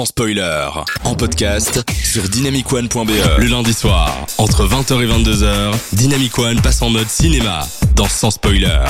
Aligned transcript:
sans 0.00 0.06
spoiler. 0.06 0.66
En 1.04 1.14
podcast 1.14 1.84
sur 2.02 2.22
dynamicone.be. 2.22 3.38
Le 3.38 3.46
lundi 3.48 3.74
soir, 3.74 4.10
entre 4.38 4.66
20h 4.66 5.02
et 5.02 5.06
22h, 5.06 5.74
Dynamic 5.92 6.38
One 6.38 6.58
passe 6.62 6.80
en 6.80 6.88
mode 6.88 7.08
cinéma 7.08 7.66
dans 7.96 8.08
Sans 8.08 8.30
spoiler. 8.30 8.80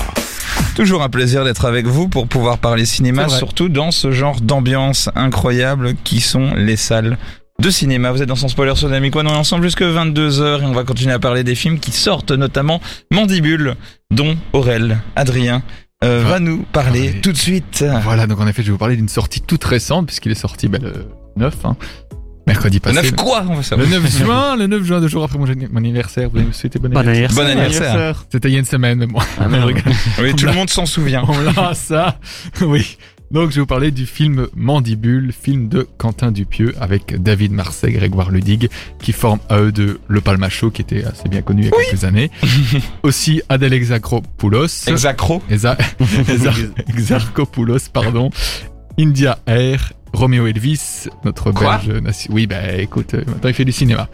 Toujours 0.76 1.02
un 1.02 1.08
plaisir 1.08 1.42
d'être 1.44 1.64
avec 1.64 1.86
vous 1.86 2.08
pour 2.08 2.28
pouvoir 2.28 2.58
parler 2.58 2.84
cinéma, 2.84 3.28
surtout 3.28 3.68
dans 3.68 3.90
ce 3.90 4.12
genre 4.12 4.40
d'ambiance 4.40 5.10
incroyable 5.16 5.96
qui 6.04 6.20
sont 6.20 6.54
les 6.54 6.76
salles 6.76 7.18
de 7.58 7.70
cinéma. 7.70 8.12
Vous 8.12 8.22
êtes 8.22 8.29
dans 8.29 8.36
son 8.36 8.46
spoiler 8.46 8.77
sur 8.77 8.86
Dynamic 8.86 9.16
One, 9.16 9.27
on 9.27 9.32
est 9.32 9.36
ensemble 9.36 9.64
jusque 9.64 9.82
22h 9.82 10.62
et 10.62 10.64
on 10.64 10.72
va 10.72 10.84
continuer 10.84 11.14
à 11.14 11.18
parler 11.18 11.42
des 11.42 11.56
films 11.56 11.80
qui 11.80 11.90
sortent, 11.90 12.30
notamment 12.30 12.80
Mandibule, 13.11 13.74
dont 14.12 14.36
Aurel, 14.52 15.00
Adrien, 15.16 15.64
euh, 16.03 16.25
va 16.27 16.41
nous 16.41 16.64
parler 16.73 17.21
tout 17.21 17.32
de 17.32 17.37
suite. 17.37 17.85
Voilà, 18.03 18.27
donc 18.27 18.41
en 18.41 18.46
effet, 18.46 18.62
je 18.62 18.69
vais 18.69 18.73
vous 18.73 18.79
parler 18.79 18.96
d'une 18.96 19.09
sortie 19.09 19.41
toute 19.41 19.62
récente, 19.64 20.07
puisqu'il 20.07 20.32
est 20.32 20.37
sorti 20.37 20.69
ben, 20.69 20.82
le 20.82 21.07
9, 21.37 21.55
hein, 21.64 21.77
mercredi 22.46 22.80
passé. 22.80 22.96
Le 22.96 23.03
9 23.03 23.17
quoi 23.17 23.45
on 23.46 23.50
va 23.50 23.57
Le 23.57 23.63
savoir. 23.63 23.89
9 23.89 24.18
juin, 24.18 24.57
le 24.57 24.67
9 24.67 24.82
juin, 24.82 25.00
deux 25.00 25.08
jours 25.08 25.25
après 25.25 25.39
mon, 25.39 25.46
mon 25.46 25.77
anniversaire. 25.77 26.31
Vous 26.31 26.39
allez 26.39 26.46
me 26.46 26.53
souhaiter 26.53 26.79
bon, 26.79 26.89
Bon 26.89 27.07
anniversaire. 27.07 27.44
Bon 27.44 27.50
anniversaire. 27.50 28.25
C'était 28.31 28.49
il 28.49 28.53
y 28.53 28.57
a 28.57 28.61
une 28.61 28.64
semaine, 28.64 28.99
mais 28.99 29.07
moi. 29.07 29.22
Ah, 29.39 29.49
merde. 29.49 29.72
Oui, 30.21 30.35
tout 30.35 30.46
le 30.46 30.53
monde 30.53 30.71
s'en 30.71 30.86
souvient. 30.86 31.25
On 31.29 31.39
l'a, 31.39 31.75
ça. 31.75 32.19
Oui. 32.62 32.97
Donc, 33.30 33.50
je 33.50 33.56
vais 33.56 33.61
vous 33.61 33.66
parler 33.66 33.92
du 33.92 34.06
film 34.06 34.48
Mandibule, 34.56 35.33
film 35.33 35.69
de 35.69 35.86
Quentin 35.98 36.33
Dupieux 36.33 36.75
avec 36.80 37.14
David 37.22 37.52
Marseille, 37.52 37.92
Grégoire 37.92 38.33
Ludig, 38.33 38.69
qui 39.00 39.12
forment 39.12 39.38
à 39.48 39.61
eux 39.61 39.70
deux 39.70 40.00
le 40.08 40.20
Palmacho, 40.20 40.70
qui 40.72 40.83
était 40.83 41.05
assez 41.05 41.28
bien 41.28 41.41
connu 41.41 41.62
il 41.62 41.64
y 41.66 41.69
a 41.69 41.84
quelques 41.91 42.02
années. 42.05 42.28
Aussi 43.05 43.41
Adèle 43.48 43.72
Exarchopoulos. 43.72 44.88
Exacro. 44.88 45.41
Exa- 45.48 45.77
Exa- 46.00 46.72
Exarchopoulos, 46.88 47.88
pardon. 47.92 48.30
India 48.98 49.38
Air, 49.47 49.92
Roméo 50.12 50.48
Elvis, 50.48 51.06
notre 51.24 51.52
Quoi 51.52 51.78
belge 51.78 52.02
nation. 52.02 52.34
Oui, 52.34 52.48
bah 52.48 52.74
écoute, 52.78 53.14
euh, 53.14 53.22
maintenant 53.28 53.48
il 53.48 53.55
fait 53.55 53.64
du 53.64 53.70
cinéma. 53.72 54.08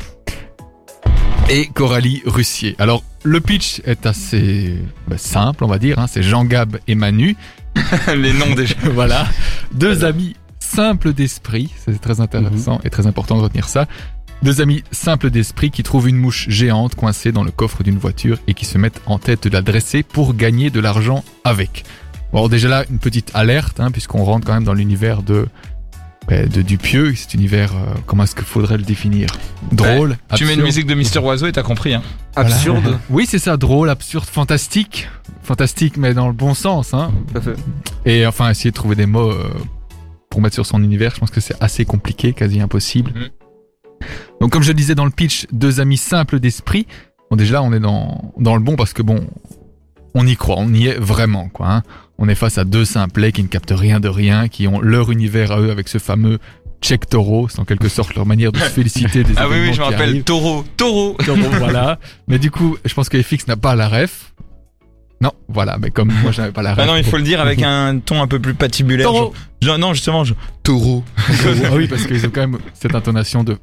Et 1.48 1.68
Coralie 1.68 2.22
Russier. 2.26 2.74
Alors, 2.78 3.02
le 3.22 3.40
pitch 3.40 3.80
est 3.86 4.04
assez 4.04 4.74
bah, 5.08 5.16
simple, 5.16 5.64
on 5.64 5.68
va 5.68 5.78
dire. 5.78 5.98
hein. 6.00 6.06
C'est 6.06 6.22
Jean-Gab 6.22 6.76
et 6.86 6.94
Manu. 6.96 7.36
Les 8.16 8.32
noms 8.32 8.54
déjà. 8.54 8.74
voilà. 8.92 9.26
Deux 9.72 10.04
amis 10.04 10.34
simples 10.58 11.12
d'esprit. 11.12 11.70
C'est 11.84 12.00
très 12.00 12.20
intéressant 12.20 12.80
et 12.84 12.90
très 12.90 13.06
important 13.06 13.36
de 13.36 13.42
retenir 13.42 13.68
ça. 13.68 13.86
Deux 14.42 14.60
amis 14.60 14.84
simples 14.90 15.30
d'esprit 15.30 15.70
qui 15.70 15.82
trouvent 15.82 16.08
une 16.08 16.16
mouche 16.16 16.46
géante 16.48 16.94
coincée 16.94 17.32
dans 17.32 17.42
le 17.44 17.50
coffre 17.50 17.82
d'une 17.82 17.98
voiture 17.98 18.38
et 18.46 18.54
qui 18.54 18.64
se 18.66 18.76
mettent 18.76 19.00
en 19.06 19.18
tête 19.18 19.44
de 19.48 19.52
la 19.52 19.62
dresser 19.62 20.02
pour 20.02 20.34
gagner 20.34 20.70
de 20.70 20.80
l'argent 20.80 21.24
avec. 21.44 21.84
Bon, 22.32 22.48
déjà 22.48 22.68
là, 22.68 22.84
une 22.90 22.98
petite 22.98 23.30
alerte, 23.34 23.80
hein, 23.80 23.90
puisqu'on 23.90 24.24
rentre 24.24 24.46
quand 24.46 24.52
même 24.54 24.64
dans 24.64 24.74
l'univers 24.74 25.22
de, 25.22 25.46
ben, 26.28 26.46
de 26.48 26.60
Dupieux. 26.60 27.14
Cet 27.14 27.32
univers, 27.34 27.72
euh, 27.74 27.94
comment 28.04 28.24
est-ce 28.24 28.34
qu'il 28.34 28.44
faudrait 28.44 28.76
le 28.76 28.82
définir? 28.82 29.28
Drôle, 29.72 30.18
Tu 30.34 30.44
mets 30.44 30.54
une 30.54 30.62
musique 30.62 30.86
de 30.86 30.94
Mister 30.94 31.20
Oiseau 31.20 31.46
et 31.46 31.52
t'as 31.52 31.62
compris. 31.62 31.94
Hein. 31.94 32.02
Voilà. 32.36 32.54
Absurde. 32.54 32.98
Oui, 33.10 33.26
c'est 33.26 33.38
ça, 33.38 33.56
drôle, 33.56 33.90
absurde, 33.90 34.26
fantastique. 34.26 35.08
Fantastique, 35.42 35.96
mais 35.96 36.14
dans 36.14 36.26
le 36.28 36.32
bon 36.34 36.54
sens. 36.54 36.92
Hein. 36.94 37.12
Tout 37.32 37.38
à 37.38 37.40
fait. 37.40 37.56
Et 38.04 38.26
enfin, 38.26 38.50
essayer 38.50 38.70
de 38.70 38.74
trouver 38.76 38.94
des 38.96 39.06
mots 39.06 39.30
euh, 39.30 39.48
pour 40.30 40.40
mettre 40.40 40.54
sur 40.54 40.66
son 40.66 40.82
univers, 40.82 41.14
je 41.14 41.20
pense 41.20 41.30
que 41.30 41.40
c'est 41.40 41.56
assez 41.62 41.84
compliqué, 41.84 42.32
quasi 42.32 42.60
impossible. 42.60 43.12
Mhm. 43.14 43.28
Donc, 44.40 44.52
comme 44.52 44.62
je 44.62 44.68
le 44.68 44.74
disais 44.74 44.94
dans 44.94 45.04
le 45.06 45.10
pitch, 45.10 45.46
deux 45.52 45.80
amis 45.80 45.96
simples 45.96 46.38
d'esprit. 46.40 46.86
Bon, 47.30 47.36
déjà 47.36 47.62
on 47.62 47.72
est 47.72 47.80
dans, 47.80 48.32
dans 48.38 48.54
le 48.54 48.60
bon 48.62 48.76
parce 48.76 48.92
que 48.92 49.02
bon, 49.02 49.26
on 50.14 50.26
y 50.26 50.36
croit, 50.36 50.56
on 50.58 50.72
y 50.72 50.86
est 50.88 50.98
vraiment, 50.98 51.48
quoi. 51.48 51.68
hein. 51.70 51.82
On 52.18 52.28
est 52.28 52.34
face 52.34 52.58
à 52.58 52.64
deux 52.64 52.84
simplets 52.84 53.32
qui 53.32 53.42
ne 53.42 53.48
captent 53.48 53.74
rien 53.74 53.98
de 54.00 54.08
rien, 54.08 54.48
qui 54.48 54.68
ont 54.68 54.80
leur 54.80 55.10
univers 55.10 55.52
à 55.52 55.60
eux 55.60 55.70
avec 55.70 55.88
ce 55.88 55.98
fameux 55.98 56.38
check 56.80 57.08
taureau, 57.08 57.48
c'est 57.48 57.60
en 57.60 57.64
quelque 57.64 57.88
sorte 57.88 58.14
leur 58.14 58.26
manière 58.26 58.52
de 58.52 58.58
se 58.58 58.64
féliciter 58.64 59.24
des 59.24 59.34
Ah 59.36 59.48
oui, 59.48 59.56
oui, 59.60 59.72
je 59.72 59.80
me 59.80 59.84
rappelle. 59.84 60.22
Taureau. 60.22 60.64
Taureau. 60.76 61.16
Taureau, 61.24 61.50
voilà. 61.58 61.98
Mais 62.28 62.38
du 62.38 62.50
coup, 62.50 62.76
je 62.84 62.94
pense 62.94 63.08
que 63.08 63.20
FX 63.20 63.46
n'a 63.48 63.56
pas 63.56 63.74
la 63.74 63.88
ref. 63.88 64.32
Non, 65.22 65.32
voilà, 65.48 65.78
mais 65.80 65.90
comme 65.90 66.12
moi 66.22 66.30
je 66.30 66.42
n'avais 66.42 66.52
pas 66.52 66.60
la 66.62 66.74
ref. 66.74 66.80
Ah 66.82 66.86
non, 66.86 66.94
il 66.96 67.02
faut 67.04 67.16
le 67.16 67.22
dire 67.22 67.40
avec 67.40 67.62
un 67.62 67.98
ton 68.04 68.20
un 68.20 68.26
peu 68.26 68.38
plus 68.38 68.52
patibulaire. 68.52 69.06
Taureau. 69.06 69.32
Je- 69.62 69.68
je- 69.68 69.72
non, 69.78 69.94
justement, 69.94 70.24
je... 70.24 70.34
Taureau. 70.62 71.02
ah 71.16 71.32
oui, 71.72 71.86
parce 71.88 72.04
qu'ils 72.06 72.26
ont 72.26 72.30
quand 72.30 72.42
même 72.42 72.58
cette 72.74 72.94
intonation 72.94 73.42
de 73.42 73.56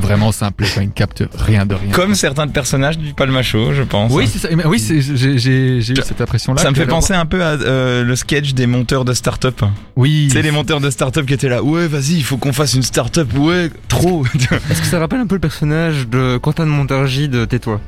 vraiment 0.00 0.32
simple, 0.32 0.64
quand 0.74 0.80
ils 0.80 0.86
ne 0.88 0.92
captent 0.92 1.24
rien 1.38 1.66
de 1.66 1.74
rien. 1.74 1.90
Comme 1.92 2.14
certains 2.14 2.48
personnages 2.48 2.96
du 2.96 3.12
Palmacho, 3.12 3.74
je 3.74 3.82
pense. 3.82 4.10
Oui, 4.12 4.26
c'est 4.26 4.38
ça. 4.38 4.48
Mais 4.56 4.64
Oui, 4.64 4.78
c'est- 4.78 5.02
j'ai 5.02 5.76
eu 5.78 5.82
cette 6.02 6.22
impression-là. 6.22 6.62
Ça 6.62 6.70
me 6.70 6.74
fait 6.74 6.86
penser 6.86 7.12
un 7.12 7.26
peu 7.26 7.42
à 7.44 7.48
euh, 7.50 8.02
le 8.02 8.16
sketch 8.16 8.54
des 8.54 8.66
monteurs 8.66 9.04
de 9.04 9.12
start-up. 9.12 9.60
Oui. 9.96 10.28
Tu 10.30 10.36
sais, 10.36 10.42
les 10.42 10.50
monteurs 10.52 10.80
de 10.80 10.88
start-up 10.88 11.26
qui 11.26 11.34
étaient 11.34 11.50
là. 11.50 11.62
Ouais, 11.62 11.86
vas-y, 11.86 12.14
il 12.14 12.24
faut 12.24 12.38
qu'on 12.38 12.54
fasse 12.54 12.72
une 12.72 12.82
start-up. 12.82 13.28
Ouais, 13.36 13.70
trop. 13.88 14.24
Est-ce 14.70 14.80
que 14.80 14.86
ça 14.86 14.98
rappelle 15.00 15.20
un 15.20 15.26
peu 15.26 15.34
le 15.34 15.40
personnage 15.42 16.08
de 16.08 16.38
Quentin 16.38 16.64
de 16.64 16.70
Montargis 16.70 17.28
de 17.28 17.44
Tais-toi? 17.44 17.78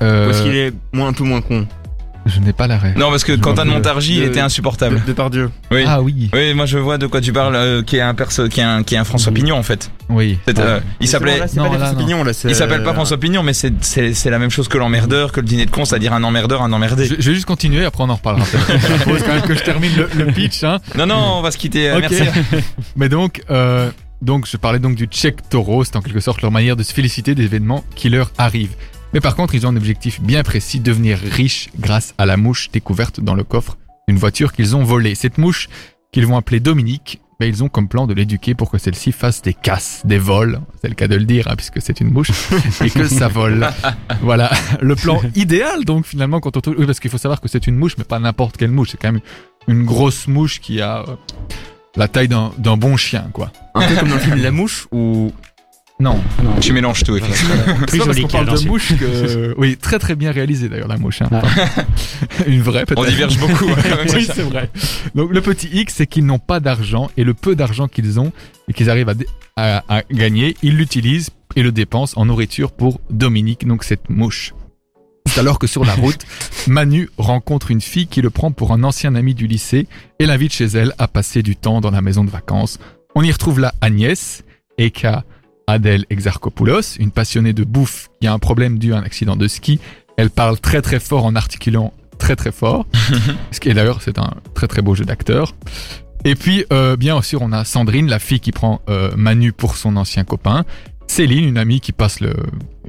Euh, 0.00 0.26
Parce 0.30 0.40
qu'il 0.40 0.54
est 0.56 0.72
moins, 0.94 1.08
un 1.08 1.12
peu 1.12 1.24
moins 1.24 1.42
con. 1.42 1.66
Je 2.26 2.40
n'ai 2.40 2.52
pas 2.54 2.66
la 2.66 2.78
ref. 2.78 2.96
non, 2.96 3.10
parce 3.10 3.22
que 3.24 3.34
Je 3.34 3.40
Quentin 3.40 3.64
de 3.66 3.70
Montargis 3.70 4.20
le- 4.20 4.26
était 4.28 4.40
De, 4.40 4.44
insupportable. 4.44 5.02
de 5.06 5.12
Pardieu. 5.12 5.50
Oui. 5.70 5.84
Ah 5.86 6.00
oui. 6.00 6.30
Oui, 6.32 6.54
moi 6.54 6.64
je 6.66 6.78
vois 6.78 6.96
de 6.96 7.06
quoi 7.06 7.20
tu 7.20 7.32
parles, 7.32 7.54
euh, 7.54 7.82
qui 7.82 7.96
est 7.96 8.00
un 8.00 8.14
perso, 8.14 8.48
qui 8.48 8.60
est 8.60 8.64
un, 8.64 8.82
qui 8.82 8.94
est 8.94 8.98
un 8.98 9.04
François. 9.04 9.32
Pignon 9.32 9.56
en 9.56 9.62
fait. 9.62 9.90
Oui. 10.08 10.38
C'est, 10.46 10.58
euh, 10.58 10.80
il 11.00 11.08
s'appelait, 11.08 11.42
c'est- 11.46 12.48
il 12.48 12.54
s'appelle 12.54 12.82
pas 12.82 12.94
François 12.94 13.18
Pignon, 13.18 13.42
mais 13.42 13.52
c'est, 13.52 13.72
la 14.30 14.38
même 14.38 14.50
chose 14.50 14.68
que 14.68 14.78
l'emmerdeur, 14.78 15.32
que 15.32 15.40
le 15.40 15.46
dîner 15.46 15.66
de 15.66 15.70
con, 15.70 15.84
c'est-à-dire 15.84 16.12
un 16.14 16.22
emmerdeur, 16.24 16.62
un 16.62 16.72
emmerdé. 16.72 17.04
Je, 17.06 17.14
je 17.18 17.28
vais 17.30 17.34
juste 17.34 17.46
continuer, 17.46 17.84
après 17.84 18.02
on 18.04 18.08
en 18.10 18.14
reparlera. 18.16 18.46
Je 18.68 18.96
propose 19.02 19.22
quand 19.22 19.34
même 19.34 19.42
que 19.42 19.54
je 19.54 19.62
termine 19.62 19.92
le, 19.96 20.08
le 20.24 20.32
pitch. 20.32 20.64
Hein. 20.64 20.78
Non, 20.96 21.06
non, 21.06 21.34
on 21.38 21.42
va 21.42 21.50
se 21.50 21.58
quitter. 21.58 21.90
euh, 21.90 21.98
Ok. 21.98 22.06
Merci. 22.10 22.24
Mais 22.96 23.08
donc, 23.08 23.42
euh, 23.50 23.90
donc, 24.22 24.46
je 24.50 24.56
parlais 24.56 24.78
donc 24.78 24.94
du 24.94 25.04
check 25.06 25.48
taureau, 25.50 25.84
c'est 25.84 25.96
en 25.96 26.00
quelque 26.00 26.20
sorte 26.20 26.40
leur 26.42 26.50
manière 26.50 26.76
de 26.76 26.82
se 26.82 26.92
féliciter 26.94 27.34
des 27.34 27.44
événements 27.44 27.84
qui 27.94 28.08
leur 28.08 28.30
arrivent. 28.38 28.74
Mais 29.14 29.20
par 29.20 29.36
contre, 29.36 29.54
ils 29.54 29.64
ont 29.64 29.70
un 29.70 29.76
objectif 29.76 30.20
bien 30.20 30.42
précis, 30.42 30.80
devenir 30.80 31.18
riches 31.18 31.70
grâce 31.78 32.14
à 32.18 32.26
la 32.26 32.36
mouche 32.36 32.70
découverte 32.72 33.20
dans 33.20 33.36
le 33.36 33.44
coffre 33.44 33.78
d'une 34.08 34.18
voiture 34.18 34.52
qu'ils 34.52 34.74
ont 34.74 34.82
volée. 34.82 35.14
Cette 35.14 35.38
mouche, 35.38 35.68
qu'ils 36.12 36.26
vont 36.26 36.36
appeler 36.36 36.58
Dominique, 36.58 37.20
ben, 37.38 37.46
ils 37.46 37.62
ont 37.62 37.68
comme 37.68 37.88
plan 37.88 38.08
de 38.08 38.14
l'éduquer 38.14 38.54
pour 38.56 38.72
que 38.72 38.78
celle-ci 38.78 39.12
fasse 39.12 39.40
des 39.40 39.54
casses, 39.54 40.02
des 40.04 40.18
vols, 40.18 40.60
c'est 40.82 40.88
le 40.88 40.94
cas 40.94 41.06
de 41.06 41.14
le 41.14 41.24
dire, 41.24 41.46
hein, 41.48 41.54
puisque 41.56 41.80
c'est 41.80 42.00
une 42.00 42.10
mouche, 42.10 42.30
et 42.84 42.90
que 42.90 43.06
ça 43.06 43.28
vole. 43.28 43.68
voilà, 44.22 44.50
le 44.80 44.96
plan 44.96 45.20
idéal 45.34 45.84
donc 45.84 46.06
finalement 46.06 46.40
quand 46.40 46.56
on 46.56 46.60
trouve... 46.60 46.74
Oui, 46.78 46.86
parce 46.86 47.00
qu'il 47.00 47.10
faut 47.10 47.18
savoir 47.18 47.40
que 47.40 47.48
c'est 47.48 47.66
une 47.66 47.76
mouche, 47.76 47.96
mais 47.98 48.04
pas 48.04 48.18
n'importe 48.18 48.56
quelle 48.56 48.70
mouche, 48.70 48.90
c'est 48.90 49.00
quand 49.00 49.12
même 49.12 49.22
une 49.68 49.84
grosse 49.84 50.26
mouche 50.28 50.60
qui 50.60 50.80
a 50.80 51.00
euh, 51.00 51.16
la 51.96 52.08
taille 52.08 52.28
d'un 52.28 52.52
d'un 52.58 52.76
bon 52.76 52.96
chien, 52.96 53.30
quoi. 53.32 53.52
Un 53.74 53.86
peu 53.86 53.94
comme 53.96 54.08
dans 54.08 54.14
le 54.16 54.20
film 54.20 54.42
La 54.42 54.50
Mouche 54.50 54.86
ou. 54.92 55.32
Non, 56.00 56.20
Tu 56.60 56.72
mélanges 56.72 57.04
tout, 57.04 57.16
effectivement. 57.16 57.54
c'est 57.88 57.98
pas 57.98 58.04
parce 58.06 58.20
qu'on 58.20 58.26
parle 58.28 58.60
de 58.60 58.68
mouche 58.68 58.94
que... 58.98 59.54
Oui, 59.58 59.76
très 59.76 59.98
très 60.00 60.16
bien 60.16 60.32
réalisé 60.32 60.68
d'ailleurs 60.68 60.88
la 60.88 60.96
mouche. 60.98 61.22
hein. 61.22 61.30
Une 62.46 62.62
vraie 62.62 62.84
peut-être. 62.84 63.00
On 63.00 63.04
diverge 63.08 63.38
beaucoup. 63.38 63.68
hein, 63.70 63.76
quand 63.80 63.96
même, 63.96 64.06
oui, 64.12 64.26
c'est 64.26 64.42
vrai. 64.42 64.70
Donc 65.14 65.32
le 65.32 65.40
petit 65.40 65.68
X, 65.68 65.94
c'est 65.94 66.06
qu'ils 66.08 66.26
n'ont 66.26 66.40
pas 66.40 66.58
d'argent 66.58 67.10
et 67.16 67.22
le 67.22 67.32
peu 67.32 67.54
d'argent 67.54 67.86
qu'ils 67.86 68.18
ont 68.18 68.32
et 68.68 68.72
qu'ils 68.72 68.90
arrivent 68.90 69.08
à, 69.08 69.14
à- 69.56 69.84
à 69.98 70.02
gagner, 70.10 70.56
ils 70.62 70.76
l'utilisent 70.76 71.30
et 71.54 71.62
le 71.62 71.70
dépensent 71.70 72.20
en 72.20 72.24
nourriture 72.26 72.72
pour 72.72 73.00
Dominique, 73.10 73.64
donc 73.66 73.84
cette 73.84 74.10
mouche. 74.10 74.52
C'est 75.26 75.38
alors 75.40 75.60
que 75.60 75.68
sur 75.68 75.84
la 75.84 75.94
route, 75.94 76.22
Manu 76.66 77.08
rencontre 77.18 77.70
une 77.70 77.80
fille 77.80 78.08
qui 78.08 78.20
le 78.20 78.30
prend 78.30 78.50
pour 78.50 78.72
un 78.72 78.82
ancien 78.82 79.14
ami 79.14 79.34
du 79.34 79.46
lycée 79.46 79.86
et 80.18 80.26
l'invite 80.26 80.52
chez 80.52 80.66
elle 80.66 80.92
à 80.98 81.06
passer 81.06 81.42
du 81.42 81.54
temps 81.56 81.80
dans 81.80 81.92
la 81.92 82.02
maison 82.02 82.24
de 82.24 82.30
vacances. 82.30 82.78
On 83.14 83.22
y 83.22 83.30
retrouve 83.30 83.60
là 83.60 83.72
Agnès, 83.80 84.42
aka 84.78 85.22
Adèle 85.66 86.04
Exarchopoulos, 86.10 86.98
une 86.98 87.10
passionnée 87.10 87.52
de 87.52 87.64
bouffe 87.64 88.08
qui 88.20 88.26
a 88.26 88.32
un 88.32 88.38
problème 88.38 88.78
dû 88.78 88.92
à 88.92 88.98
un 88.98 89.02
accident 89.02 89.36
de 89.36 89.48
ski. 89.48 89.80
Elle 90.16 90.30
parle 90.30 90.58
très 90.58 90.82
très 90.82 91.00
fort 91.00 91.24
en 91.24 91.34
articulant 91.34 91.92
très 92.18 92.36
très 92.36 92.52
fort. 92.52 92.86
Ce 93.50 93.60
qui 93.60 93.68
est 93.68 93.74
d'ailleurs, 93.74 94.02
c'est 94.02 94.18
un 94.18 94.34
très 94.54 94.66
très 94.66 94.82
beau 94.82 94.94
jeu 94.94 95.04
d'acteur. 95.04 95.54
Et 96.24 96.34
puis, 96.36 96.64
euh, 96.72 96.96
bien 96.96 97.20
sûr, 97.20 97.42
on 97.42 97.52
a 97.52 97.64
Sandrine, 97.64 98.08
la 98.08 98.18
fille 98.18 98.40
qui 98.40 98.52
prend 98.52 98.80
euh, 98.88 99.10
Manu 99.16 99.52
pour 99.52 99.76
son 99.76 99.96
ancien 99.96 100.24
copain. 100.24 100.64
Céline, 101.06 101.44
une 101.44 101.58
amie 101.58 101.80
qui 101.80 101.92
passe 101.92 102.20
le... 102.20 102.34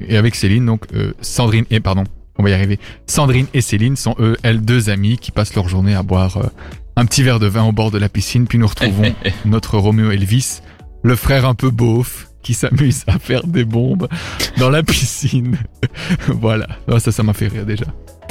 Et 0.00 0.16
avec 0.16 0.34
Céline, 0.34 0.64
donc 0.64 0.84
euh, 0.94 1.12
Sandrine 1.20 1.66
et... 1.70 1.80
Pardon, 1.80 2.04
on 2.38 2.42
va 2.42 2.50
y 2.50 2.54
arriver. 2.54 2.78
Sandrine 3.06 3.46
et 3.52 3.60
Céline 3.60 3.96
sont 3.96 4.14
eux, 4.20 4.38
elles, 4.42 4.62
deux 4.62 4.88
amies 4.88 5.18
qui 5.18 5.32
passent 5.32 5.54
leur 5.54 5.68
journée 5.68 5.94
à 5.94 6.02
boire 6.02 6.50
un 6.96 7.04
petit 7.04 7.22
verre 7.22 7.38
de 7.38 7.46
vin 7.46 7.64
au 7.64 7.72
bord 7.72 7.90
de 7.90 7.98
la 7.98 8.08
piscine. 8.08 8.46
Puis 8.46 8.58
nous 8.58 8.66
retrouvons 8.66 9.14
notre 9.44 9.76
Roméo 9.76 10.10
Elvis, 10.10 10.60
le 11.02 11.14
frère 11.14 11.46
un 11.46 11.54
peu 11.54 11.70
beauf, 11.70 12.25
qui 12.46 12.54
s'amuse 12.54 13.02
à 13.08 13.18
faire 13.18 13.44
des 13.44 13.64
bombes 13.64 14.06
dans 14.58 14.70
la 14.70 14.84
piscine. 14.84 15.58
voilà, 16.28 16.68
Ah, 16.86 17.00
ça, 17.00 17.10
ça 17.10 17.24
m'a 17.24 17.32
fait 17.32 17.48
rire 17.48 17.66
déjà. 17.66 17.86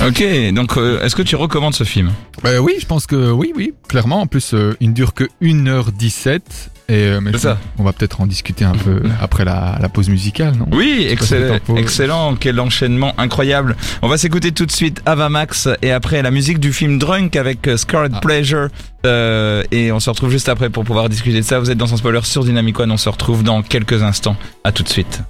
Ok, 0.08 0.24
donc 0.54 0.78
euh, 0.78 1.02
est-ce 1.02 1.18
que 1.18 1.22
tu 1.22 1.36
recommandes 1.36 1.76
ce 1.76 1.84
film? 1.84 2.12
Euh, 2.46 2.60
oui, 2.60 2.76
je 2.80 2.86
pense 2.86 3.08
que 3.08 3.32
oui, 3.32 3.52
oui, 3.58 3.74
clairement. 3.90 4.22
En 4.22 4.28
plus, 4.28 4.54
euh, 4.54 4.74
il 4.80 4.90
ne 4.90 4.94
dure 4.94 5.14
que 5.14 5.26
1h17. 5.42 6.40
Et 6.88 6.94
euh, 7.08 7.20
mais 7.20 7.32
C'est 7.32 7.38
je- 7.38 7.42
ça. 7.44 7.58
on 7.80 7.84
va 7.84 7.94
peut-être 7.94 8.22
en 8.22 8.28
discuter 8.28 8.64
un 8.64 8.74
peu 8.74 9.02
après 9.22 9.44
la, 9.44 9.78
la 9.82 9.90
pause 9.90 10.08
musicale, 10.10 10.54
non? 10.56 10.68
Oui, 10.72 11.08
excellent, 11.10 11.58
excellent, 11.78 12.36
quel 12.36 12.60
enchaînement 12.60 13.14
incroyable. 13.18 13.76
On 14.04 14.08
va 14.08 14.18
s'écouter 14.20 14.52
tout 14.52 14.68
de 14.68 14.72
suite 14.72 15.02
Avamax 15.08 15.68
et 15.82 15.92
après 15.92 16.22
la 16.22 16.30
musique 16.30 16.60
du 16.60 16.72
film 16.72 17.00
Drunk 17.00 17.36
avec 17.38 17.68
euh, 17.68 17.78
Scarlet 17.78 18.10
Ah. 18.14 18.20
Pleasure. 18.20 18.68
Euh, 19.06 19.64
et 19.72 19.92
on 19.92 20.00
se 20.00 20.10
retrouve 20.10 20.30
juste 20.32 20.50
après 20.50 20.70
pour 20.70 20.84
pouvoir 20.84 21.10
discuter 21.10 21.38
de 21.38 21.46
ça. 21.46 21.60
Vous 21.60 21.72
êtes 21.72 21.78
dans 21.78 21.88
son 21.88 21.98
spoiler 21.98 22.22
sur 22.24 22.44
Dynamic 22.44 22.80
One, 22.80 22.92
on 22.92 22.98
se 22.98 23.10
retrouve 23.10 23.42
dans 23.44 23.62
quelques 23.64 24.04
instants. 24.04 24.36
À 24.64 24.72
tout 24.72 24.84
de 24.84 24.90
suite. 24.90 25.22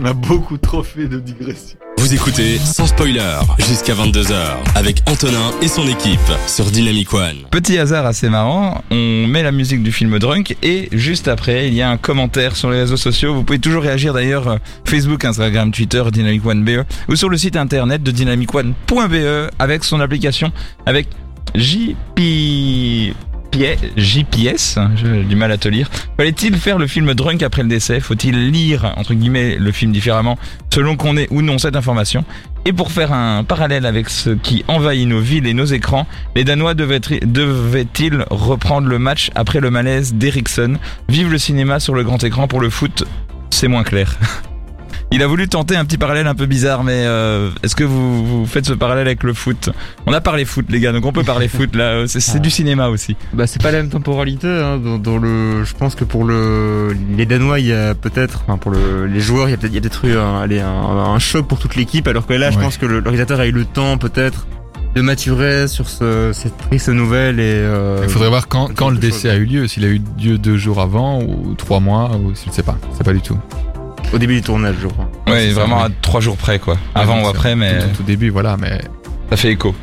On 0.00 0.04
a 0.04 0.12
beaucoup 0.12 0.56
trop 0.58 0.84
fait 0.84 1.08
de 1.08 1.18
digression. 1.18 1.76
Vous 1.98 2.14
écoutez 2.14 2.58
sans 2.58 2.86
spoiler 2.86 3.40
jusqu'à 3.58 3.92
22h 3.92 4.32
avec 4.76 5.02
Antonin 5.10 5.50
et 5.60 5.66
son 5.66 5.82
équipe 5.88 6.20
sur 6.46 6.66
Dynamic 6.66 7.12
One. 7.12 7.38
Petit 7.50 7.76
hasard 7.76 8.06
assez 8.06 8.28
marrant, 8.28 8.84
on 8.92 9.26
met 9.26 9.42
la 9.42 9.50
musique 9.50 9.82
du 9.82 9.90
film 9.90 10.16
Drunk 10.20 10.56
et 10.62 10.88
juste 10.92 11.26
après 11.26 11.66
il 11.66 11.74
y 11.74 11.82
a 11.82 11.90
un 11.90 11.96
commentaire 11.96 12.54
sur 12.54 12.70
les 12.70 12.78
réseaux 12.78 12.96
sociaux. 12.96 13.34
Vous 13.34 13.42
pouvez 13.42 13.58
toujours 13.58 13.82
réagir 13.82 14.14
d'ailleurs 14.14 14.46
euh, 14.46 14.56
Facebook, 14.84 15.24
Instagram, 15.24 15.72
Twitter, 15.72 16.04
Dynamic 16.12 16.46
One 16.46 16.64
BE 16.64 16.84
ou 17.08 17.16
sur 17.16 17.28
le 17.28 17.36
site 17.36 17.56
internet 17.56 18.00
de 18.00 18.12
dynamicone.be 18.12 19.50
avec 19.58 19.82
son 19.82 19.98
application 19.98 20.52
avec 20.86 21.08
JP... 21.56 23.12
JPS, 23.96 24.76
hein, 24.78 24.90
j'ai 24.96 25.24
du 25.24 25.36
mal 25.36 25.50
à 25.52 25.58
te 25.58 25.68
lire. 25.68 25.90
Fallait-il 26.16 26.56
faire 26.56 26.78
le 26.78 26.86
film 26.86 27.14
Drunk 27.14 27.42
après 27.42 27.62
le 27.62 27.68
décès? 27.68 28.00
Faut-il 28.00 28.50
lire, 28.50 28.92
entre 28.96 29.14
guillemets, 29.14 29.56
le 29.56 29.72
film 29.72 29.92
différemment 29.92 30.38
selon 30.72 30.96
qu'on 30.96 31.16
ait 31.16 31.28
ou 31.30 31.42
non 31.42 31.58
cette 31.58 31.76
information? 31.76 32.24
Et 32.64 32.72
pour 32.72 32.92
faire 32.92 33.12
un 33.12 33.44
parallèle 33.44 33.86
avec 33.86 34.10
ce 34.10 34.30
qui 34.30 34.64
envahit 34.68 35.08
nos 35.08 35.20
villes 35.20 35.46
et 35.46 35.54
nos 35.54 35.64
écrans, 35.64 36.06
les 36.36 36.44
Danois 36.44 36.74
devaient- 36.74 37.00
devaient-ils 37.24 38.24
reprendre 38.30 38.88
le 38.88 38.98
match 38.98 39.30
après 39.34 39.60
le 39.60 39.70
malaise 39.70 40.14
d'Eriksson 40.14 40.74
Vive 41.08 41.30
le 41.30 41.38
cinéma 41.38 41.80
sur 41.80 41.94
le 41.94 42.04
grand 42.04 42.22
écran 42.24 42.46
pour 42.48 42.60
le 42.60 42.68
foot, 42.70 43.04
c'est 43.50 43.68
moins 43.68 43.84
clair. 43.84 44.16
Il 45.10 45.22
a 45.22 45.26
voulu 45.26 45.48
tenter 45.48 45.76
un 45.76 45.84
petit 45.84 45.98
parallèle 45.98 46.26
un 46.26 46.34
peu 46.34 46.46
bizarre, 46.46 46.84
mais 46.84 47.04
euh, 47.06 47.50
est-ce 47.62 47.74
que 47.74 47.84
vous, 47.84 48.26
vous 48.26 48.46
faites 48.46 48.66
ce 48.66 48.72
parallèle 48.72 49.06
avec 49.06 49.22
le 49.22 49.32
foot? 49.32 49.70
On 50.06 50.12
a 50.12 50.20
parlé 50.20 50.44
foot, 50.44 50.66
les 50.68 50.80
gars, 50.80 50.92
donc 50.92 51.06
on 51.06 51.12
peut 51.12 51.24
parler 51.24 51.48
foot 51.48 51.74
là. 51.74 52.06
C'est 52.06 52.20
c'est 52.20 52.40
du 52.40 52.50
cinéma 52.50 52.88
aussi. 52.88 53.16
Bah 53.32 53.46
c'est 53.46 53.62
pas 53.62 53.70
la 53.70 53.78
même 53.78 53.90
temporalité. 53.90 54.48
Hein, 54.48 54.78
dans, 54.78 54.98
dans 54.98 55.18
le, 55.18 55.64
je 55.64 55.74
pense 55.74 55.94
que 55.94 56.04
pour 56.04 56.24
le, 56.24 56.94
les 57.16 57.26
Danois, 57.26 57.60
il 57.60 57.66
y 57.66 57.72
a 57.72 57.94
peut-être, 57.94 58.42
enfin 58.46 58.58
pour 58.58 58.70
le, 58.70 59.06
les 59.06 59.20
joueurs, 59.20 59.48
il 59.48 59.52
y 59.52 59.54
a 59.54 59.56
peut-être, 59.56 60.04
eu 60.04 60.16
un, 60.16 60.40
allez, 60.40 60.60
un, 60.60 60.68
un 60.68 61.18
choc 61.18 61.46
pour 61.48 61.58
toute 61.58 61.74
l'équipe, 61.76 62.06
alors 62.06 62.26
que 62.26 62.34
là, 62.34 62.50
je 62.50 62.58
pense 62.58 62.76
que 62.76 62.86
le, 62.86 63.00
l'organisateur 63.00 63.40
a 63.40 63.46
eu 63.46 63.52
le 63.52 63.64
temps 63.64 63.98
peut-être 63.98 64.46
de 64.94 65.02
maturer 65.02 65.68
sur 65.68 65.88
ce, 65.88 66.30
cette 66.32 66.56
triste 66.56 66.88
nouvelle 66.88 67.40
et. 67.40 67.44
Euh, 67.44 68.00
Il 68.02 68.08
faudrait 68.08 68.28
voir 68.30 68.48
quand, 68.48 68.90
le 68.90 68.96
décès 68.98 69.28
chose. 69.28 69.30
a 69.30 69.36
eu 69.36 69.44
lieu, 69.44 69.68
s'il 69.68 69.84
a 69.84 69.88
eu 69.88 70.00
lieu 70.20 70.38
deux 70.38 70.56
jours 70.56 70.80
avant 70.80 71.20
ou 71.22 71.54
trois 71.56 71.80
mois, 71.80 72.10
ou 72.16 72.34
je 72.34 72.48
ne 72.48 72.54
sais 72.54 72.62
pas, 72.62 72.76
c'est 72.96 73.04
pas 73.04 73.12
du 73.12 73.20
tout. 73.20 73.38
Au 74.12 74.18
début 74.18 74.34
du 74.36 74.42
tournage, 74.42 74.76
je 74.80 74.86
crois. 74.88 75.10
Ouais, 75.26 75.48
ça, 75.48 75.60
vraiment 75.60 75.82
à 75.82 75.88
trois 76.02 76.20
jours 76.20 76.36
près, 76.36 76.58
quoi. 76.58 76.76
Avant 76.94 77.22
ou 77.22 77.26
après, 77.28 77.54
mais 77.56 77.78
Tout, 77.80 77.88
tout 77.98 78.02
début, 78.02 78.30
voilà, 78.30 78.56
mais 78.56 78.80
ça 79.30 79.36
fait 79.36 79.52
écho. 79.52 79.74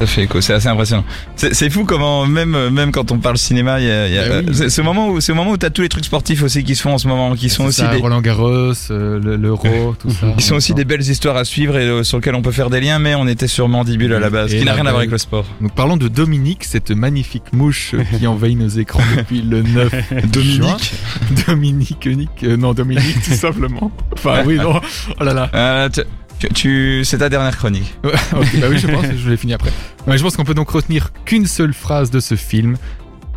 Ça 0.00 0.06
fait 0.06 0.22
écho, 0.24 0.40
c'est 0.40 0.52
assez 0.52 0.68
impressionnant. 0.68 1.04
C'est 1.36 1.70
fou 1.70 1.84
comment 1.84 2.26
même 2.26 2.68
même 2.70 2.90
quand 2.90 3.12
on 3.12 3.18
parle 3.18 3.38
cinéma, 3.38 3.80
il 3.80 3.86
y 3.86 3.90
a, 3.90 4.08
il 4.08 4.14
y 4.14 4.18
a- 4.18 4.40
oui. 4.40 4.46
c'est 4.52 4.68
ce 4.68 4.82
moment 4.82 5.08
où 5.08 5.20
c'est 5.20 5.32
moment 5.32 5.52
où 5.52 5.56
t'as 5.56 5.70
tous 5.70 5.82
les 5.82 5.88
trucs 5.88 6.04
sportifs 6.04 6.42
aussi 6.42 6.64
qui 6.64 6.74
se 6.74 6.82
font 6.82 6.94
en 6.94 6.98
ce 6.98 7.06
moment, 7.08 7.34
qui 7.36 7.48
sont 7.48 7.62
c'est 7.64 7.68
aussi 7.68 7.80
ça, 7.82 7.94
des 7.94 7.98
Roland 8.00 8.20
Garros, 8.20 8.72
euh, 8.90 9.20
le- 9.20 9.36
l'Euro, 9.36 9.94
tout 10.00 10.10
ça. 10.10 10.26
qui 10.36 10.42
sont 10.44 10.56
aussi 10.56 10.74
des 10.74 10.84
belles 10.84 11.00
histoires 11.08 11.36
à 11.36 11.44
suivre 11.44 11.76
et 11.78 11.86
euh, 11.86 12.02
sur 12.02 12.18
lesquelles 12.18 12.34
on 12.34 12.42
peut 12.42 12.50
faire 12.52 12.70
des 12.70 12.80
liens, 12.80 12.98
mais 12.98 13.14
on 13.14 13.26
était 13.28 13.46
sur 13.46 13.68
Mandibule 13.68 14.12
à 14.14 14.18
la 14.20 14.30
base, 14.30 14.52
Et 14.52 14.58
qui 14.58 14.64
n'a 14.64 14.72
rien 14.74 14.84
à 14.86 14.90
voir 14.90 14.98
avec 14.98 15.10
le 15.12 15.18
sport. 15.18 15.46
Donc 15.60 15.72
parlons 15.74 15.96
de 15.96 16.08
Dominique, 16.08 16.64
cette 16.64 16.90
magnifique 16.90 17.52
mouche 17.52 17.94
qui 18.18 18.26
envahit 18.26 18.58
nos 18.58 18.68
écrans 18.68 19.00
depuis 19.16 19.42
le 19.42 19.62
9 19.62 19.94
juin. 20.42 20.76
Dominique, 21.46 22.06
unique, 22.06 22.30
euh, 22.44 22.56
non 22.56 22.72
Dominique 22.74 23.22
tout 23.24 23.34
simplement. 23.34 23.90
Enfin 24.12 24.42
oui, 24.44 24.56
non, 24.56 24.80
oh 25.20 25.24
là 25.24 25.32
là. 25.34 25.88
C'est 27.04 27.18
ta 27.18 27.28
dernière 27.28 27.56
chronique. 27.56 27.94
Bah 28.04 28.66
oui, 28.70 28.78
je 28.78 28.86
pense, 28.86 29.06
je 29.16 29.30
l'ai 29.30 29.36
fini 29.36 29.54
après. 29.54 29.72
Ouais, 30.06 30.18
je 30.18 30.22
pense 30.22 30.36
qu'on 30.36 30.44
peut 30.44 30.54
donc 30.54 30.70
retenir 30.70 31.12
qu'une 31.24 31.46
seule 31.46 31.72
phrase 31.72 32.10
de 32.10 32.20
ce 32.20 32.34
film. 32.34 32.76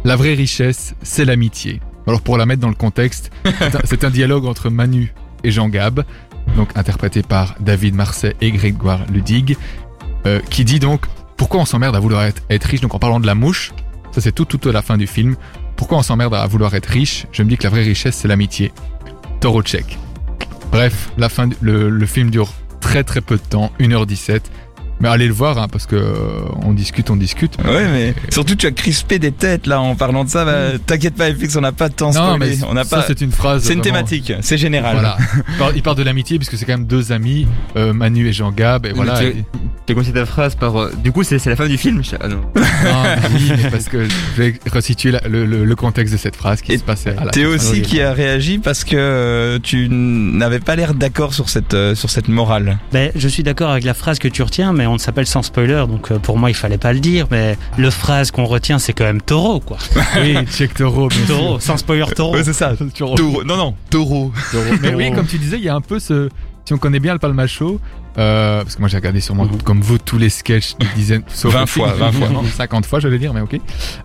La 0.03 0.15
vraie 0.15 0.33
richesse, 0.33 0.95
c'est 1.01 1.25
l'amitié. 1.25 1.81
Alors 2.07 2.21
pour 2.21 2.37
la 2.37 2.45
mettre 2.45 2.61
dans 2.61 2.69
le 2.69 2.75
contexte, 2.75 3.31
c'est 3.83 4.03
un, 4.03 4.09
dialogue 4.09 4.45
entre 4.45 4.69
Manu 4.69 5.13
et 5.43 5.51
Jean 5.51 5.67
Gab, 5.67 6.03
donc 6.55 6.69
interprété 6.75 7.21
par 7.21 7.55
David 7.59 7.95
Marseille 7.95 8.33
et 8.39 8.51
Grégoire 8.51 9.05
Ludig, 9.11 9.57
euh, 10.25 10.39
qui 10.49 10.63
dit 10.63 10.79
donc 10.79 11.05
pourquoi 11.35 11.59
on 11.59 11.65
s'emmerde 11.65 11.95
à 11.95 11.99
vouloir 11.99 12.23
être, 12.23 12.65
riche? 12.65 12.81
Donc 12.81 12.95
en 12.95 12.99
parlant 12.99 13.19
de 13.19 13.27
la 13.27 13.35
mouche, 13.35 13.73
ça 14.11 14.21
c'est 14.21 14.31
tout 14.31 14.45
tout 14.45 14.69
à 14.69 14.71
la 14.71 14.81
fin 14.81 14.97
du 14.97 15.07
film. 15.07 15.35
Pourquoi 15.75 15.97
on 15.97 16.03
s'emmerde 16.03 16.33
à 16.33 16.47
vouloir 16.47 16.73
être 16.75 16.87
riche? 16.87 17.27
Je 17.31 17.43
me 17.43 17.49
dis 17.49 17.57
que 17.57 17.63
la 17.63 17.69
vraie 17.69 17.83
richesse 17.83 18.15
c'est 18.15 18.27
l'amitié. 18.27 18.71
Tchèque. 19.63 19.97
Bref, 20.71 21.09
la 21.17 21.29
fin, 21.29 21.47
le 21.61 22.05
film 22.05 22.29
dure 22.29 22.51
très 22.87 23.03
très 23.03 23.21
peu 23.21 23.35
de 23.35 23.41
temps, 23.41 23.71
1h17. 23.79 24.41
Mais 24.99 25.09
allez 25.09 25.27
le 25.27 25.33
voir, 25.33 25.59
hein, 25.59 25.67
parce 25.71 25.85
que 25.85 25.95
euh, 25.95 26.41
on 26.63 26.73
discute, 26.73 27.11
on 27.11 27.15
discute. 27.17 27.55
Ouais, 27.63 27.85
mais 27.87 28.15
surtout 28.31 28.55
tu 28.55 28.65
as 28.65 28.71
crispé 28.71 29.19
des 29.19 29.31
têtes 29.31 29.67
là 29.67 29.79
en 29.79 29.93
parlant 29.95 30.23
de 30.23 30.29
ça. 30.29 30.43
Bah, 30.43 30.79
T'inquiète 30.83 31.13
pas, 31.13 31.31
FX, 31.31 31.55
on 31.55 31.61
n'a 31.61 31.71
pas 31.71 31.89
de 31.89 31.93
temps 31.93 32.11
Non, 32.13 32.37
mais 32.39 32.57
on 32.67 32.73
n'a 32.73 32.83
ça 32.83 32.97
pas. 32.97 33.03
c'est 33.05 33.21
une 33.21 33.31
phrase. 33.31 33.61
C'est 33.63 33.73
une 33.73 33.81
thématique, 33.81 34.33
c'est 34.41 34.57
général. 34.57 34.95
Voilà. 34.95 35.73
Il 35.75 35.83
parle 35.83 35.97
de 35.97 36.03
l'amitié 36.03 36.39
puisque 36.39 36.57
c'est 36.57 36.65
quand 36.65 36.73
même 36.73 36.87
deux 36.87 37.11
amis, 37.11 37.45
euh, 37.75 37.93
Manu 37.93 38.27
et 38.27 38.33
Jean 38.33 38.51
Gab, 38.51 38.87
et 38.87 38.91
voilà. 38.93 39.19
tu- 39.19 39.25
et- 39.27 39.45
Tu 39.87 39.93
as 39.93 39.95
commencé 39.95 40.11
ta 40.11 40.25
phrase 40.25 40.55
par. 40.55 40.75
euh, 40.77 40.91
du 41.01 41.13
coup, 41.13 41.23
c'est 41.23 41.39
c'est 41.39 41.49
la 41.49 41.55
fin 41.55 41.65
du 41.67 41.77
film. 41.77 42.03
je- 42.03 42.17
Ah 42.19 42.27
non. 42.27 42.41
Non, 42.55 42.61
oui, 43.33 43.51
mais 43.55 43.71
parce 43.71 43.85
que 43.87 44.03
je 44.03 44.41
vais 44.41 44.53
resituer 44.69 45.11
la- 45.11 45.21
le, 45.29 45.45
le- 45.45 45.63
le 45.63 45.75
contexte 45.77 46.11
de 46.13 46.17
cette 46.19 46.35
phrase 46.35 46.61
qui 46.61 46.73
Et 46.73 46.77
se 46.77 46.83
passait 46.83 47.15
à 47.17 47.23
la 47.23 47.31
Théo 47.31 47.55
aussi 47.55 47.81
qui 47.83 48.01
a 48.01 48.11
réagi 48.11 48.57
parce 48.57 48.83
que 48.83 48.97
euh, 48.97 49.59
tu 49.63 49.87
n'avais 49.89 50.59
pas 50.59 50.75
l'air 50.75 50.93
d'accord 50.93 51.33
sur 51.33 51.47
cette 51.47 51.73
euh, 51.73 51.95
sur 51.95 52.09
cette 52.09 52.27
morale. 52.27 52.79
Ben, 52.91 53.11
je 53.15 53.27
suis 53.29 53.43
d'accord 53.43 53.71
avec 53.71 53.85
la 53.85 53.93
phrase 53.93 54.19
que 54.19 54.27
tu 54.27 54.41
retiens, 54.43 54.73
mais 54.73 54.85
on 54.87 54.97
s'appelle 54.97 55.25
sans 55.25 55.41
spoiler, 55.41 55.85
donc 55.87 56.11
euh, 56.11 56.19
pour 56.19 56.37
moi 56.37 56.49
il 56.49 56.55
fallait 56.55 56.77
pas 56.77 56.91
le 56.91 56.99
dire. 56.99 57.27
Mais 57.31 57.57
le 57.77 57.89
phrase 57.89 58.31
qu'on 58.31 58.43
retient, 58.45 58.79
c'est 58.79 58.91
quand 58.91 59.05
même 59.05 59.21
taureau, 59.21 59.61
quoi. 59.61 59.77
Oui, 60.21 60.35
check 60.51 60.73
taureau, 60.73 61.07
bien 61.07 61.17
sûr. 61.25 61.27
Taureau, 61.37 61.59
sans 61.61 61.77
spoiler 61.77 62.03
taureau. 62.13 62.35
c'est 62.43 62.51
ça. 62.51 62.73
Taureau. 62.93 63.41
Non 63.45 63.55
non, 63.55 63.73
taureau. 63.89 64.33
Mais 64.81 64.93
oui, 64.93 65.13
comme 65.13 65.27
tu 65.27 65.37
disais, 65.37 65.55
il 65.57 65.63
y 65.63 65.69
a 65.69 65.75
un 65.75 65.81
peu 65.81 65.99
ce. 65.99 66.27
Si 66.67 66.73
on 66.73 66.77
connaît 66.77 66.99
bien 66.99 67.13
le 67.13 67.19
Palmacho, 67.19 67.79
euh, 68.17 68.61
parce 68.61 68.75
que 68.75 68.81
moi 68.81 68.89
j'ai 68.89 68.97
regardé 68.97 69.21
sûrement 69.21 69.45
Mhm. 69.45 69.61
comme 69.63 69.79
vous 69.79 69.97
tous 69.97 70.17
les 70.17 70.27
sketchs 70.27 70.75
des 70.77 70.87
dizaines, 70.97 71.21
sauf 71.29 71.53
20 71.53 71.61
le 71.61 71.65
fois, 71.65 71.87
film, 71.93 71.99
20 71.99 72.11
fois. 72.11 72.29
non, 72.29 72.43
50 72.57 72.85
fois, 72.85 72.99
j'allais 72.99 73.19
dire, 73.19 73.33
mais 73.33 73.39
ok. 73.39 73.57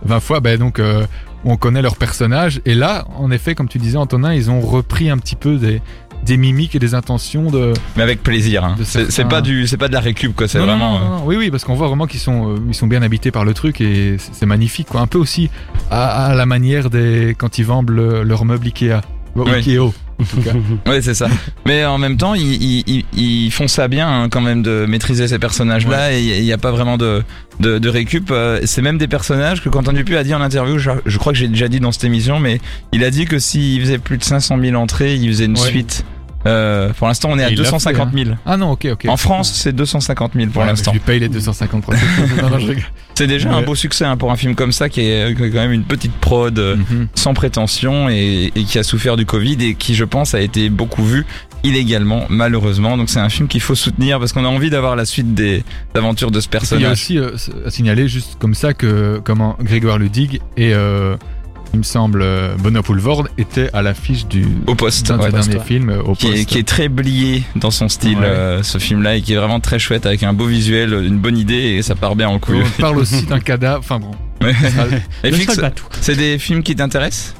20 0.05 0.19
fois, 0.21 0.39
ben 0.39 0.57
donc 0.57 0.79
euh, 0.79 1.05
on 1.43 1.57
connaît 1.57 1.81
leurs 1.81 1.97
personnages. 1.97 2.61
Et 2.65 2.73
là, 2.73 3.03
en 3.17 3.31
effet, 3.31 3.53
comme 3.53 3.67
tu 3.67 3.79
disais, 3.79 3.97
Antonin, 3.97 4.33
ils 4.33 4.49
ont 4.49 4.61
repris 4.61 5.09
un 5.09 5.17
petit 5.17 5.35
peu 5.35 5.57
des, 5.57 5.81
des 6.25 6.37
mimiques 6.37 6.73
et 6.73 6.79
des 6.79 6.93
intentions 6.95 7.51
de. 7.51 7.73
Mais 7.97 8.03
avec 8.03 8.23
plaisir. 8.23 8.63
Hein. 8.63 8.77
C'est 8.85 9.11
certains- 9.11 9.27
pas 9.29 9.41
du 9.41 9.67
c'est 9.67 9.75
pas 9.75 9.89
de 9.89 9.93
la 9.93 9.99
récup 9.99 10.33
quoi. 10.33 10.47
C'est 10.47 10.59
non, 10.59 10.65
vraiment. 10.67 10.99
non, 10.99 11.09
non, 11.17 11.23
oui, 11.25 11.35
oui, 11.35 11.51
parce 11.51 11.65
qu'on 11.65 11.73
voit 11.75 11.87
vraiment 11.89 12.07
qu'ils 12.07 12.21
sont, 12.21 12.47
euh, 12.53 12.55
ils 12.69 12.73
sont 12.75 12.87
bien 12.87 13.01
habités 13.01 13.31
par 13.31 13.43
le 13.43 13.53
truc 13.53 13.81
et 13.81 14.15
c'est 14.31 14.45
magnifique, 14.45 14.87
quoi. 14.87 15.01
Un 15.01 15.07
peu 15.07 15.17
aussi 15.17 15.49
à, 15.91 16.27
à 16.27 16.33
la 16.33 16.45
manière 16.45 16.89
des 16.89 17.35
quand 17.37 17.57
ils 17.57 17.65
vendent 17.65 17.89
le- 17.89 18.23
leur 18.23 18.45
meuble 18.45 18.67
Ikea. 18.67 19.01
Bon, 19.35 19.43
Oui. 19.45 19.51
Ikea, 19.55 19.79
en 20.23 20.35
tout 20.35 20.41
cas. 20.41 20.53
Ouais 20.89 21.01
c'est 21.01 21.13
ça. 21.13 21.27
Mais 21.65 21.85
en 21.85 21.97
même 21.97 22.17
temps 22.17 22.33
ils, 22.33 22.53
ils, 22.61 22.83
ils- 22.87 23.05
ils 23.45 23.51
font 23.51 23.67
ça 23.67 23.87
bien 23.87 24.07
hein, 24.07 24.29
quand 24.29 24.41
même 24.41 24.63
de 24.63 24.85
maîtriser 24.87 25.27
ces 25.27 25.39
personnages 25.39 25.87
là 25.87 26.11
et 26.13 26.21
il 26.21 26.43
y 26.45 26.51
a 26.53 26.57
pas 26.57 26.71
vraiment 26.71 26.97
de 26.97 27.23
de, 27.59 27.77
de 27.77 27.89
récup. 27.89 28.31
Euh, 28.31 28.61
C'est 28.65 28.81
même 28.81 28.97
des 28.97 29.07
personnages 29.07 29.61
que 29.61 29.69
Quentin 29.69 29.93
Dupuis 29.93 30.17
a 30.17 30.23
dit 30.23 30.33
en 30.33 30.41
interview. 30.41 30.79
Je, 30.79 30.89
je 31.05 31.17
crois 31.19 31.33
que 31.33 31.37
j'ai 31.37 31.47
déjà 31.47 31.67
dit 31.67 31.79
dans 31.79 31.91
cette 31.91 32.03
émission, 32.05 32.39
mais 32.39 32.59
il 32.93 33.03
a 33.03 33.11
dit 33.11 33.25
que 33.25 33.37
s'il 33.37 33.79
faisait 33.81 33.99
plus 33.99 34.17
de 34.17 34.23
500 34.23 34.57
000 34.59 34.75
entrées, 34.75 35.13
il 35.15 35.27
faisait 35.27 35.45
une 35.45 35.53
Ouais. 35.59 35.67
suite. 35.67 36.03
Euh, 36.45 36.89
pour 36.93 37.07
l'instant, 37.07 37.29
on 37.31 37.39
est 37.39 37.43
à 37.43 37.49
Et 37.49 37.53
il 37.53 37.57
l'a 37.57 37.63
250 37.63 38.09
000. 38.13 38.31
Ah 38.45 38.57
non, 38.57 38.71
ok, 38.71 38.87
ok. 38.93 39.05
En 39.07 39.17
France, 39.17 39.51
c'est 39.53 39.71
250 39.73 40.33
000 40.35 40.47
pour 40.51 40.61
Ouais, 40.61 40.67
l'instant. 40.67 40.91
Je 40.91 40.97
lui 40.97 41.03
paye 41.03 41.19
les 41.19 41.29
250 41.29 41.81
prochaines. 41.83 42.01
non, 42.41 42.49
non, 42.49 42.59
je 42.59 42.67
rigole. 42.67 42.83
C'est 43.15 43.27
déjà 43.27 43.49
Ouais. 43.49 43.55
un 43.55 43.61
beau 43.61 43.75
succès 43.75 44.05
hein, 44.05 44.17
pour 44.17 44.31
un 44.31 44.35
film 44.35 44.55
comme 44.55 44.71
ça 44.71 44.89
qui 44.89 45.01
est, 45.01 45.31
est 45.31 45.35
quand 45.35 45.43
même 45.53 45.71
une 45.71 45.83
petite 45.83 46.13
prod 46.13 46.57
euh, 46.59 46.75
Mhm. 46.75 47.07
sans 47.15 47.33
prétention 47.33 48.09
et, 48.09 48.51
et 48.55 48.63
qui 48.63 48.77
a 48.79 48.83
souffert 48.83 49.15
du 49.17 49.25
Covid 49.25 49.57
et 49.63 49.75
qui, 49.75 49.93
je 49.95 50.03
pense, 50.03 50.33
a 50.33 50.41
été 50.41 50.69
beaucoup 50.69 51.03
vu 51.05 51.25
illégalement, 51.63 52.25
malheureusement. 52.29 52.97
Donc 52.97 53.09
c'est 53.09 53.19
un 53.19 53.29
film 53.29 53.47
qu'il 53.47 53.61
faut 53.61 53.75
soutenir 53.75 54.19
parce 54.19 54.33
qu'on 54.33 54.43
a 54.43 54.49
envie 54.49 54.69
d'avoir 54.69 54.95
la 54.95 55.05
suite 55.05 55.33
des 55.33 55.63
aventures 55.95 56.31
de 56.31 56.41
ce 56.41 56.47
Il 56.47 56.53
y 56.53 56.57
a 56.57 56.59
personnage. 56.59 56.91
aussi 56.91 57.17
euh, 57.17 57.31
à 57.65 57.69
signaler 57.69 58.07
juste 58.09 58.35
comme 58.39 58.53
ça 58.53 58.73
que 58.73 59.21
comment 59.23 59.55
Grégoire 59.61 59.97
Ludig 59.97 60.41
et 60.57 60.73
euh, 60.73 61.15
il 61.73 61.79
me 61.79 61.83
semble 61.83 62.21
euh, 62.21 62.55
Benoît 62.59 62.83
Poulvord 62.83 63.27
était 63.37 63.69
à 63.73 63.81
l'affiche 63.81 64.27
du 64.27 64.45
Au 64.67 64.75
poste, 64.75 65.07
d'un 65.07 65.17
de 65.17 65.21
ouais, 65.23 65.27
ses 65.27 65.31
derniers 65.33 65.55
ouais. 65.57 65.63
films 65.65 65.89
euh, 65.89 66.01
au 66.03 66.13
Qui 66.13 66.27
poste. 66.27 66.37
est, 66.39 66.45
qui 66.45 66.57
est 66.59 66.67
très 66.67 66.87
blié 66.87 67.43
dans 67.55 67.71
son 67.71 67.89
style, 67.89 68.19
Ouais. 68.19 68.25
euh, 68.25 68.63
ce 68.63 68.77
film-là, 68.77 69.15
et 69.15 69.21
qui 69.21 69.33
est 69.33 69.37
vraiment 69.37 69.59
très 69.59 69.79
chouette 69.79 70.05
avec 70.05 70.21
un 70.23 70.33
beau 70.33 70.45
visuel, 70.45 70.93
une 70.93 71.17
bonne 71.17 71.37
idée, 71.37 71.55
et 71.77 71.81
ça 71.81 71.95
part 71.95 72.15
bien 72.15 72.29
en 72.29 72.37
couille. 72.37 72.61
On 72.77 72.81
parle 72.81 72.97
aussi 72.99 73.23
d'un 73.25 73.39
cadavre. 73.41 73.79
Enfin 73.79 73.99
bon. 73.99 74.11
Ouais. 74.41 74.53
c'est 76.01 76.15
des 76.15 76.37
films 76.37 76.61
qui 76.63 76.75
t'intéressent? 76.75 77.33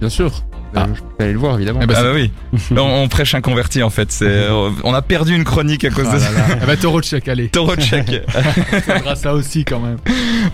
Bien 0.00 0.08
sûr. 0.08 0.44
Ah. 0.76 0.86
je 0.94 1.00
peux 1.00 1.24
aller 1.24 1.32
le 1.32 1.38
voir 1.38 1.56
évidemment. 1.56 1.80
Eh 1.82 1.86
ben, 1.86 1.94
Ah 1.98 2.02
bah 2.02 2.10
oui. 2.14 2.30
on, 2.72 2.80
on 2.80 3.08
prêche 3.08 3.34
un 3.34 3.40
converti 3.40 3.82
en 3.82 3.90
fait. 3.90 4.10
C'est, 4.12 4.24
euh, 4.28 4.70
on 4.82 4.92
a 4.94 5.02
perdu 5.02 5.34
une 5.34 5.44
chronique 5.44 5.84
à 5.84 5.90
cause 5.90 6.06
Ah 6.08 6.16
de 6.16 6.20
là 6.20 6.26
ça. 6.28 6.32
là. 6.32 6.58
Eh 6.62 6.66
ben, 6.66 6.76
taureau 6.76 7.00
de 7.00 7.04
chèque, 7.04 7.28
allez. 7.28 7.48
Taureau 7.48 7.76
de 7.76 7.80
chèque. 7.80 8.22
Faudra 8.86 9.14
ça 9.16 9.34
aussi 9.34 9.64
quand 9.64 9.80
même. 9.80 9.96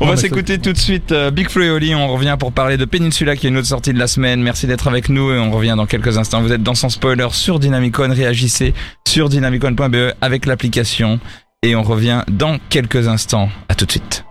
On 0.00 0.06
Non, 0.06 0.10
va 0.12 0.16
s'écouter 0.16 0.58
tout 0.58 0.72
de 0.72 0.78
suite 0.78 1.12
euh, 1.12 1.30
Big 1.30 1.48
Flo 1.48 1.62
et 1.64 1.70
Oli. 1.70 1.94
On 1.94 2.08
revient 2.08 2.36
pour 2.38 2.52
parler 2.52 2.76
de 2.76 2.84
Peninsula 2.84 3.36
qui 3.36 3.46
est 3.46 3.50
une 3.50 3.56
autre 3.56 3.66
sortie 3.68 3.92
de 3.92 3.98
la 3.98 4.06
semaine. 4.06 4.42
Merci 4.42 4.66
d'être 4.66 4.88
avec 4.88 5.08
nous 5.08 5.32
et 5.32 5.38
on 5.38 5.50
revient 5.50 5.74
dans 5.76 5.86
quelques 5.86 6.18
instants. 6.18 6.40
Vous 6.42 6.52
êtes 6.52 6.62
dans 6.62 6.74
Sans 6.74 6.88
Spoiler 6.90 7.28
sur 7.32 7.58
Dynamicon. 7.58 8.08
Réagissez 8.12 8.74
sur 9.08 9.28
dynamicon.be 9.28 10.12
avec 10.20 10.46
l'application 10.46 11.18
et 11.62 11.74
on 11.76 11.82
revient 11.82 12.22
dans 12.30 12.58
quelques 12.68 13.08
instants. 13.08 13.48
À 13.68 13.74
tout 13.74 13.86
de 13.86 13.90
suite. 13.90 14.24